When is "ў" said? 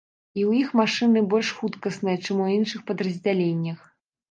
0.49-0.61